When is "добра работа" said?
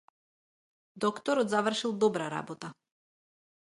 2.05-2.73